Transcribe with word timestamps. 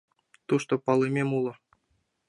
—Тушто 0.47 0.73
палымем 0.85 1.29
уло. 1.37 1.53